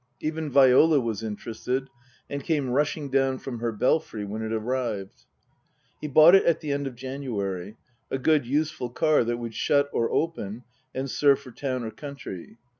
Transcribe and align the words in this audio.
Even 0.19 0.49
Viola 0.49 0.99
was 0.99 1.21
interested 1.21 1.87
and 2.27 2.43
came 2.43 2.71
rushing 2.71 3.07
down 3.11 3.37
from 3.37 3.59
her 3.59 3.71
Belfry 3.71 4.25
when 4.25 4.41
it 4.41 4.51
arrived. 4.51 5.25
He 6.01 6.07
bought 6.07 6.33
it 6.33 6.43
at 6.43 6.59
the 6.59 6.71
end 6.71 6.87
of 6.87 6.95
January. 6.95 7.77
A 8.09 8.17
good, 8.17 8.47
useful 8.47 8.89
car 8.89 9.23
that 9.23 9.37
would 9.37 9.53
shut 9.53 9.91
or 9.93 10.09
open 10.11 10.63
and 10.95 11.07
serve 11.07 11.37
for 11.39 11.51
town 11.51 11.83
or 11.83 11.91
country. 11.91 12.57